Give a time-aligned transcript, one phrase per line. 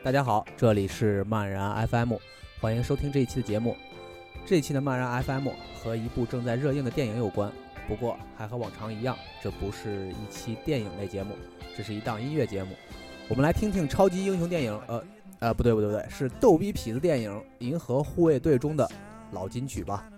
[0.00, 2.14] 大家好，这里是漫然 FM，
[2.60, 3.76] 欢迎收听这一期的节目。
[4.46, 7.50] 这一期的漫然 FM 和一部正在热映的电影有关，
[7.88, 11.34] 不过还和往常一样，这不是一期电影类节目，
[11.76, 12.76] 这是一档音乐节目。
[13.28, 15.04] 我们来听听超级英雄电影，呃
[15.40, 18.88] 呃，不对不对不对，是逗逼痞子电影《银河护卫队》中的
[19.32, 20.08] 老金曲吧。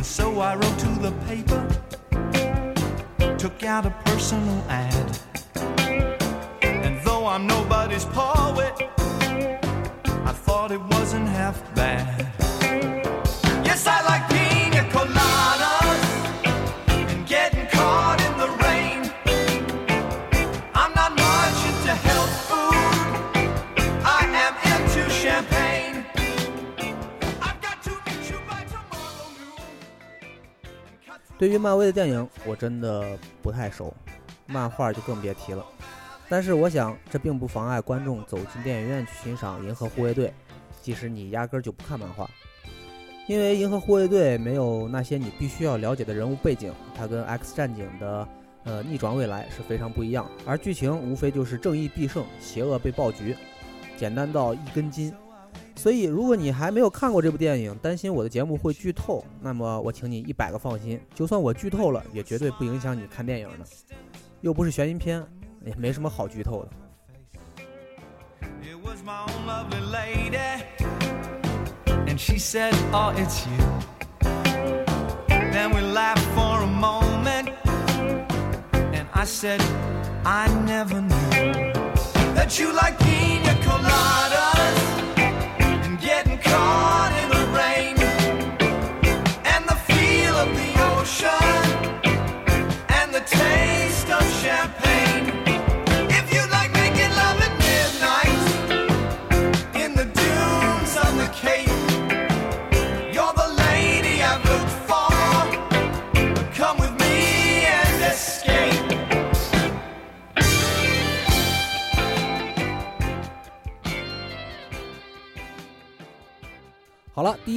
[0.00, 0.06] And.
[0.06, 1.62] So I wrote to the paper,
[3.36, 5.18] took out a personal ad.
[6.62, 8.72] And though I'm nobody's poet,
[10.30, 12.26] I thought it wasn't half bad.
[13.62, 14.39] Yes, I like pina
[31.40, 33.94] 对于漫威的电影，我真的不太熟，
[34.44, 35.64] 漫画就更别提了。
[36.28, 40.28] 但是我想，这并不妨碍观众走进电影院去欣赏《银河护卫队》，
[40.82, 42.28] 即使你压根儿就不看漫画，
[43.26, 48.28] 因为《银河护卫队》没有那些你必须要了解的人物背景，它跟《X 战警》的
[48.64, 53.34] 呃逆转未来是非常不一样，而剧情无非就是正义必胜，邪恶被爆菊，
[53.96, 55.10] 简单到一根筋。
[55.80, 63.64] 所以，如果你还没有看过这部电影，担心我的节目会剧透，那么我请你一百个放心，就算我剧透了，也绝对不影响你看电影的。
[64.42, 65.24] 又不是悬疑片，
[65.64, 66.68] 也没什么好剧透的。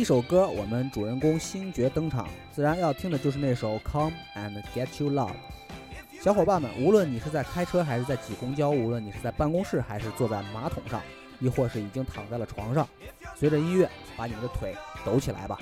[0.04, 5.32] 一首歌，我们主人公星爵登场，自然要听的就是那首《Come and Get You Love》。
[6.22, 11.02] 小伙伴们，无论你是在开车还是在挤公交，无论你是在办公室还是坐在马桶上，
[11.40, 12.86] 亦或是已经躺在了床上，
[13.34, 14.76] 随着音乐，把你们的腿
[15.06, 15.58] 抖起来吧。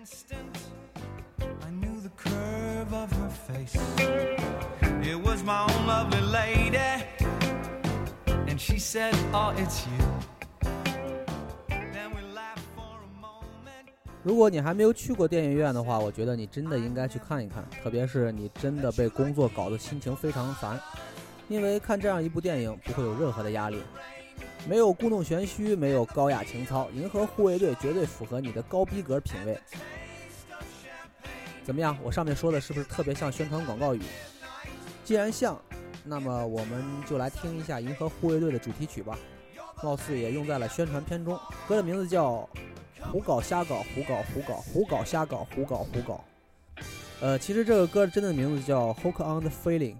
[0.00, 3.76] i knew the curve of her face.
[5.02, 6.78] It was my of lady
[8.48, 10.06] and she said oh it's you.
[14.22, 20.80] 如果你还没有去过电影院的话我觉得你真的应该去看一看特别是你真的被工作搞得心情非常烦。
[21.48, 23.82] 因为看这样一部电影不会有任何的压力。
[24.68, 29.58] 没有故弄玄虚，没有高雅情操，《银河护卫队》绝对符合你的高逼格品味。
[31.64, 31.96] 怎么样？
[32.02, 34.00] 我上面说的是不是特别像宣传广告语？
[35.04, 35.60] 既然像，
[36.04, 39.18] 那么我们就来听一下《银河护卫队》的主题曲吧，
[39.82, 42.48] 貌似也用在了宣传片中，歌的名字叫。
[43.10, 46.22] 胡搞瞎搞，胡搞胡搞，胡搞瞎搞，胡搞胡搞。
[47.22, 49.94] 呃，其实这个歌真的名字叫《Hook on the Feeling》。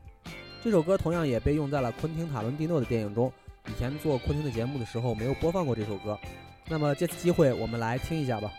[0.63, 3.33] 这首歌同样也被用在了昆汀·塔伦蒂诺的电影中。
[3.71, 6.19] 以前做昆汀的节目的时候没有播放过这首歌，
[6.67, 8.51] 那么借此机会我们来听一下吧。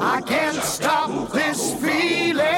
[0.00, 2.57] I can't stop this feeling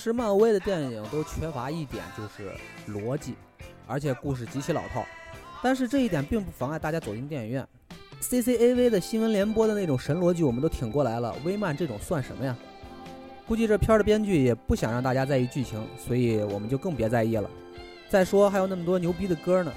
[0.00, 2.50] 实漫威的电影都缺乏一点，就是
[2.90, 3.34] 逻辑，
[3.86, 5.04] 而且故事极其老套。
[5.62, 7.68] 但是这一点并不妨碍大家走进电影院。
[8.22, 12.56] CCAV 的新闻联播的那种神逻辑我们都挺过来了，微漫这种算什么呀？
[13.46, 17.50] 估计这片儿的编剧也不想让大家在意剧情，所以我们就更别在意了。
[18.08, 19.72] 再说还有那么多牛逼的歌呢，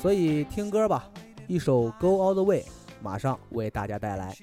[0.00, 1.10] 所以听歌吧，
[1.46, 2.60] 一首《Go All the Way》
[3.02, 4.34] 马上为大家带来。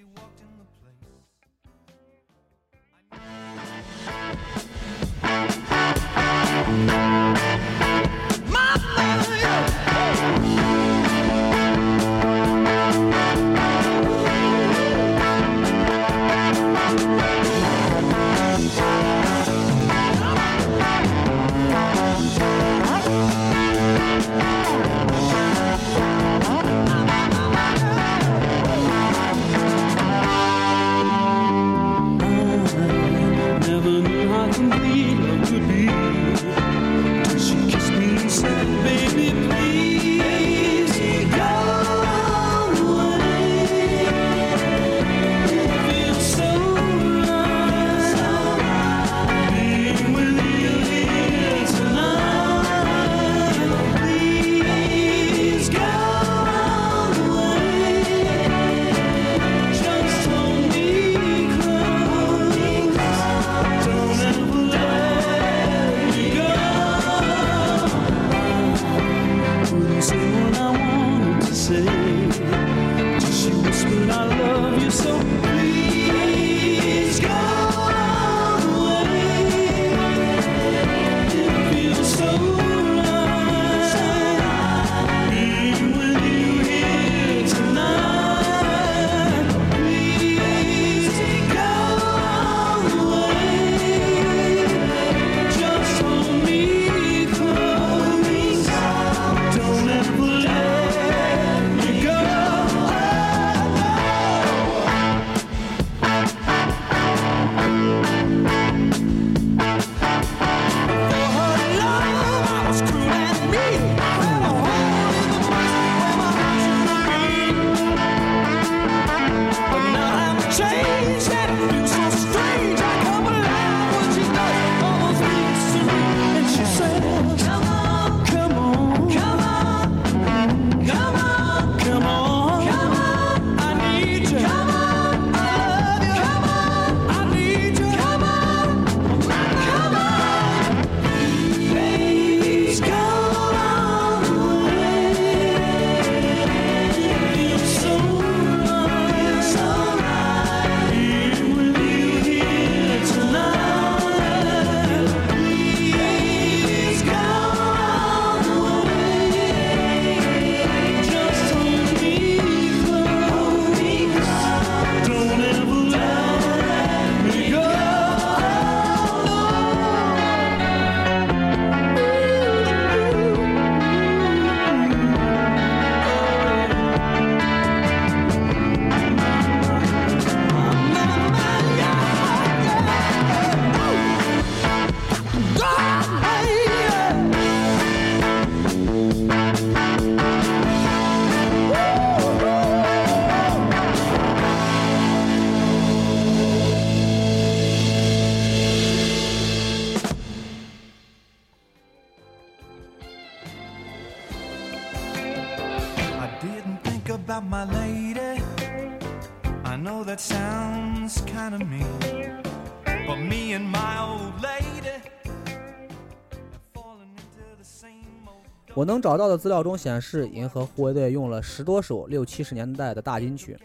[218.87, 223.59] 能找到的资料中显示，银河护卫队用了十多首六七十年代的大金曲。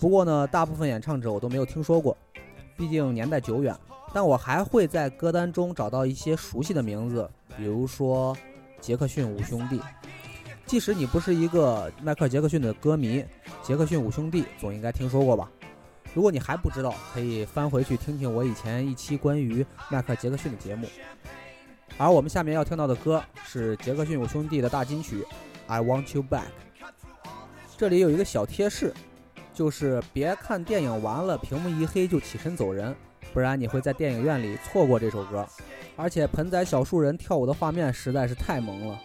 [0.00, 2.16] 不过呢，大部分演唱者我都没有听说过，
[2.76, 3.76] 毕竟年代久远。
[4.14, 8.36] 但我还会在歌单中找到一些熟悉的名字，比如说
[8.80, 9.80] 杰克逊五兄弟。
[10.64, 13.24] 即使你不是一个迈克尔·杰克逊的歌迷，
[13.64, 15.50] 杰克逊五兄弟总应该听说过吧？
[16.14, 20.86] 如果你还不知道，可以翻回去听听我以前一期关于迈克尔·杰克逊的节目。
[21.98, 25.18] 而我们下面要听到的歌是杰克逊五兄弟的大金曲
[25.66, 26.40] 《I Want You Back》。
[27.76, 28.92] 这里有一个小贴士，
[29.54, 32.94] 就是别看电影完了屏幕一黑就起身走人。
[33.32, 35.46] 不然你会在电影院里错过这首歌，
[35.96, 38.98] 而且盆栽小树人跳舞的画面实在是太萌了。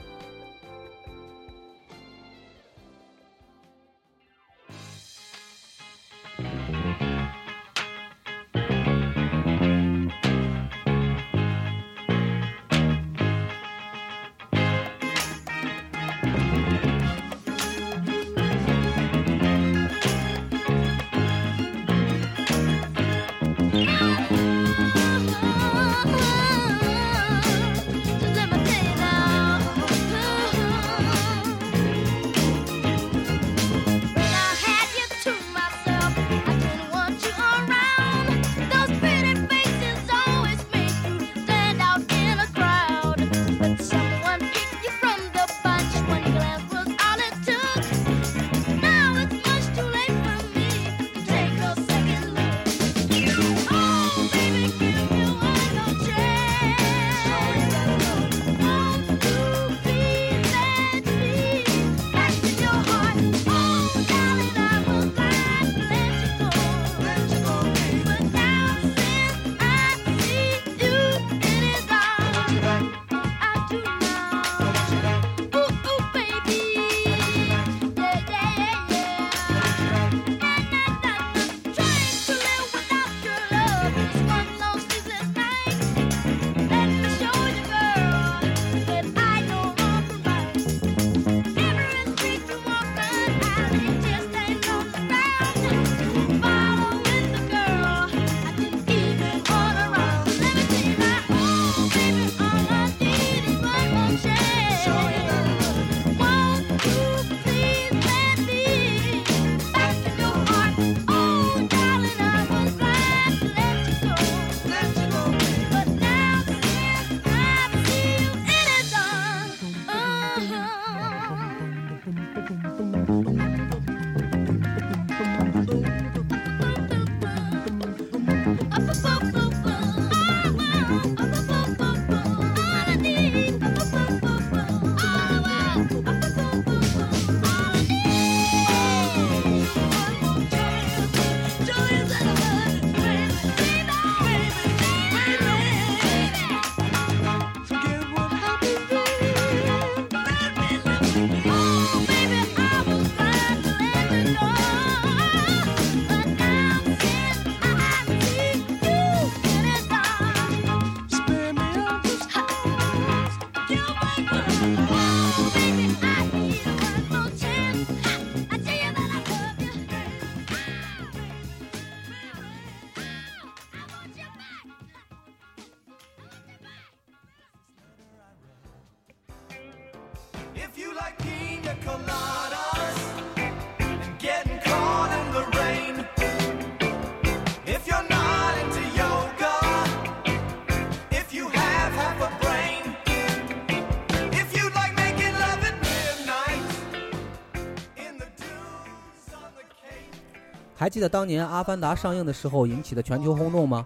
[200.87, 203.85] 还记得当年《阿凡达》上映的时候引起的全球轰动吗？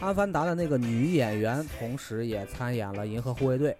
[0.00, 3.74] 阿凡达的那个女演员，同时也参演了《银河护卫队》。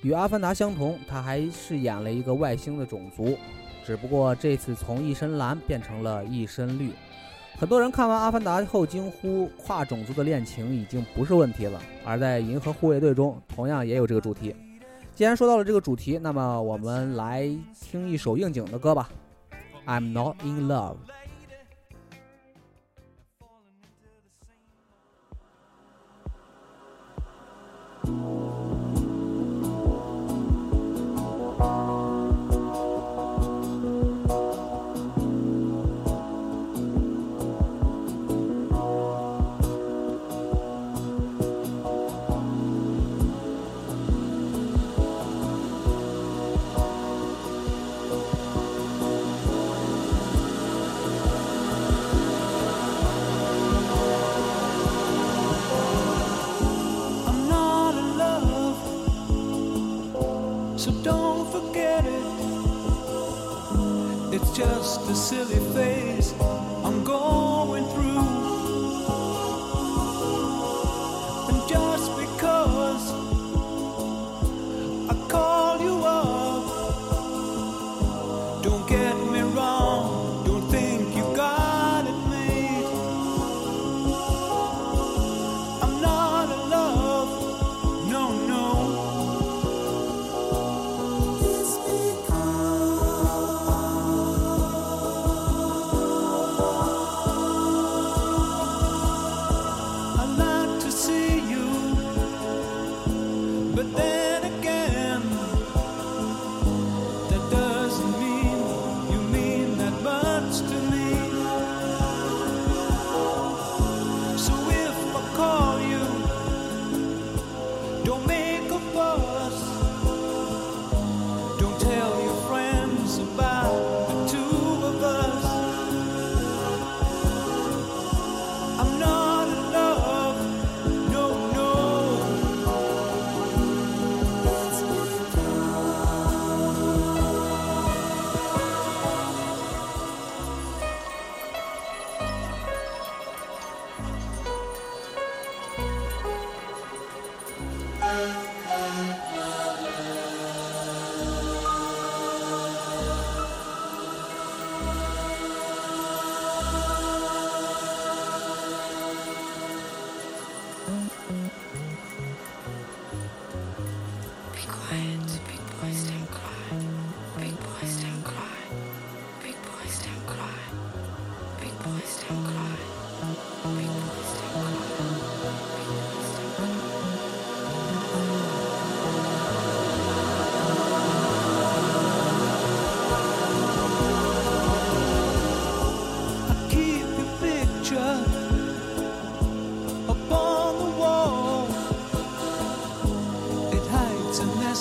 [0.00, 3.38] 与阿凡达相同，她还饰演了一个外星的种族，
[3.86, 6.90] 只不过这次从一身蓝变成了一身绿。
[7.56, 11.80] 很多人看完《阿凡达》后惊呼，跨种族的恋情已经不是问题了。
[12.04, 14.56] 而在《银河护卫队》中，同样也有这个主题。
[15.14, 17.48] 既然说到了这个主题，那么我们来
[17.80, 19.08] 听一首应景的歌吧，
[19.88, 20.94] 《I'm Not in Love》。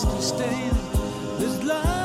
[0.03, 0.69] to stay
[1.37, 2.00] this life.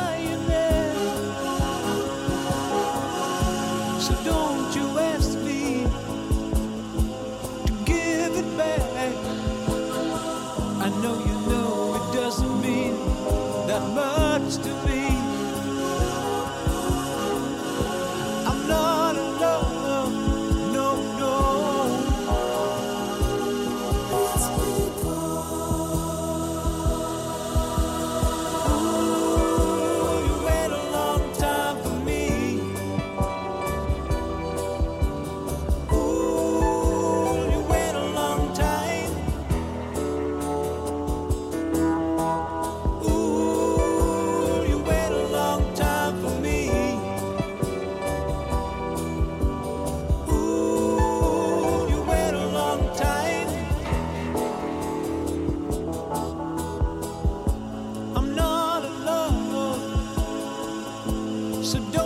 [61.66, 62.05] so don't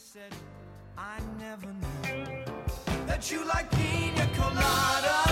[0.00, 0.32] said,
[0.96, 2.24] I never knew
[3.06, 5.29] that you like pina coladas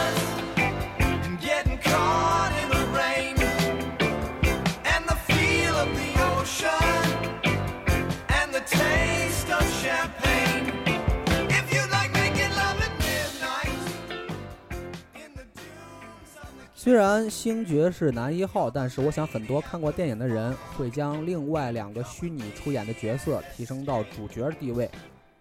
[16.89, 24.91] 虽然星爵是男一号，但是我想很多看过电影的人会将另外两个虚拟出演的角色提升到主角地位，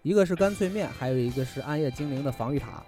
[0.02, 2.84] 一个是干脆面，还有一个是暗夜精灵的防御塔。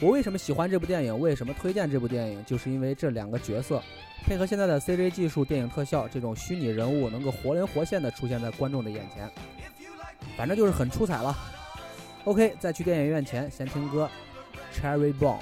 [0.00, 1.18] 我为什么喜欢这部电影？
[1.18, 2.44] 为什么推荐这部电影？
[2.44, 3.82] 就是因为这两个角色
[4.24, 9.28] 配合现在的 CG 技术、电影特效，这种虚拟人物能够活灵活现的出现在观众的眼前，
[10.36, 11.36] 反正就是很出彩了。
[12.22, 14.08] OK，在去电影院前先听歌
[14.72, 15.40] ，Cherry Bomb。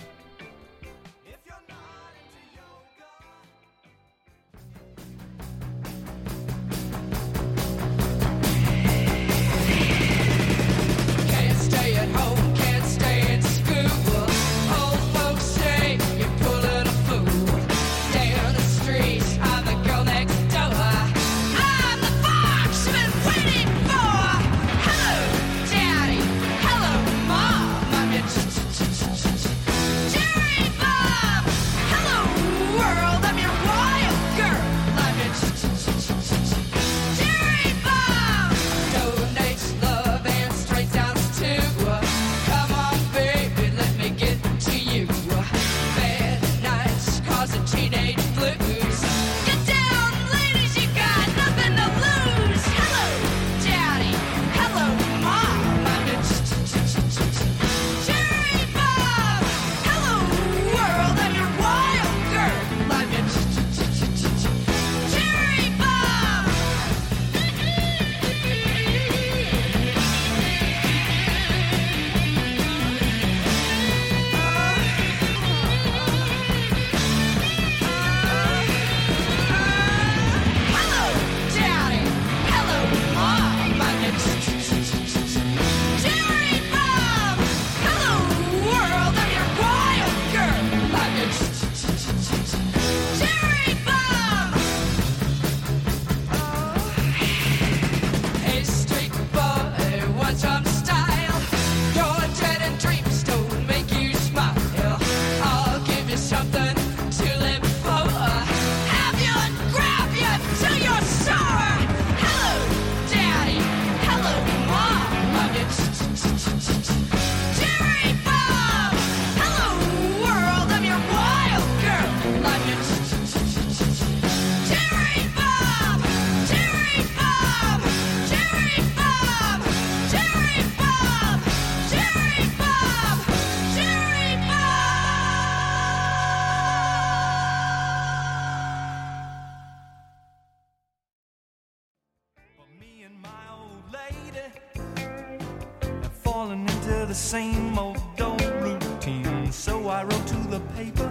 [147.16, 149.50] Same old old routine.
[149.50, 151.11] So I wrote to the paper,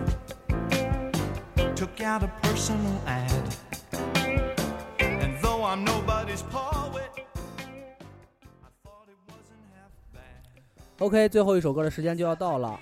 [1.75, 3.31] took out a personal ad.
[4.99, 10.45] And though I'm nobody's poet, I thought it wasn't half bad.
[10.99, 12.79] OK，最后一首歌的时间就要到了。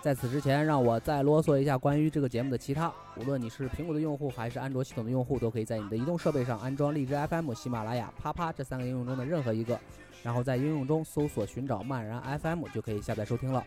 [0.00, 2.90] 在此之前，让我再啰嗦一下关于这个节目的其他。
[3.16, 9.78] 无论你是苹果的用户还是安卓系统的用户，都可以在你的移动设备上安装荔枝 FM、喜马拉雅、啪啪这三个应用中的任何一个，
[10.22, 13.64] 然后在应用中搜索寻找漫然 FM 就可以下载收听了。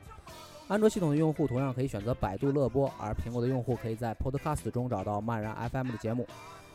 [0.67, 6.25] 安卓系统的用户同样可以选择百度乐播，而苹果的用户可以在 Podcast 中找到漫然 FM 的节目。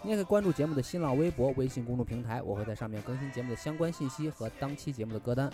[0.03, 5.51] 你也可以关注节目的新浪微博、微信公众平台，我会在上面更新节目的相关信息和当期节目的歌单。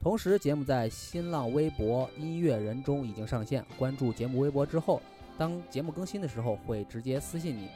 [0.00, 3.64] 同时，节目在新浪微博音乐人中已经上线。
[3.78, 5.00] 关注节目微博之后，
[5.38, 7.68] 当节目更新的时候，会直接私信你。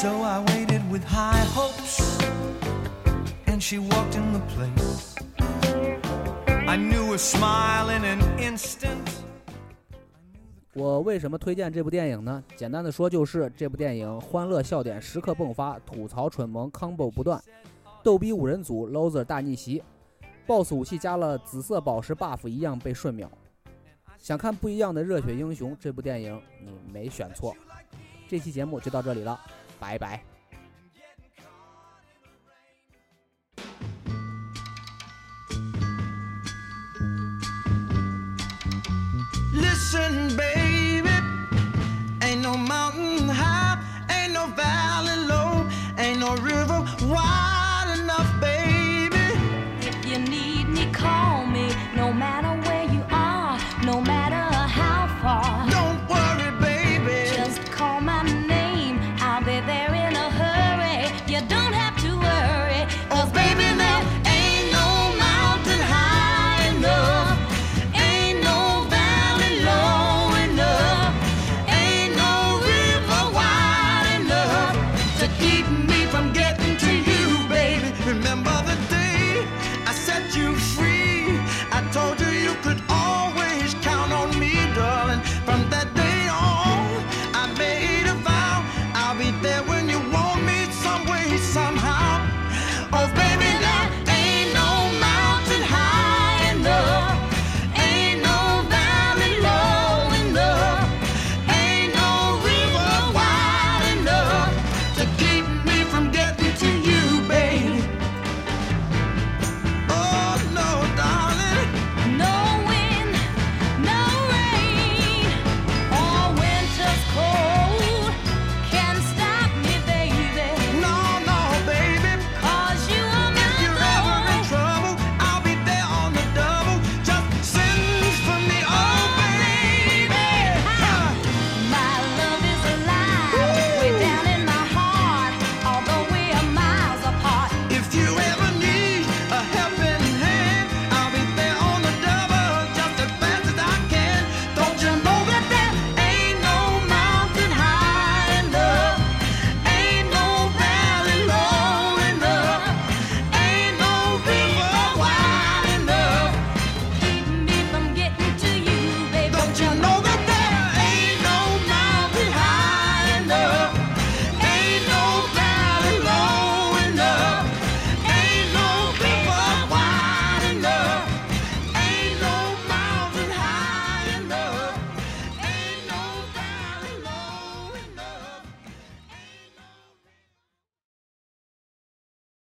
[0.00, 2.00] So I waited with high hopes,
[3.44, 5.14] and she walked in the place.
[6.66, 9.06] I knew a smile in an instant.
[10.72, 12.42] 我为什么推荐这部电影呢？
[12.56, 17.38] 简单的说，就是这部电影欢乐笑点时刻迸发，吐槽蠢萌 combo 不断，
[18.02, 19.82] 逗逼五人组 loser 大逆袭
[20.46, 23.30] ，BOSS 武器加了紫色宝石 buff 一样被瞬秒。
[24.16, 27.54] 想看不一样的热血英雄，这部电影你没选错。
[28.26, 29.38] 这期节目就到这里了，
[29.80, 30.20] Bye bye.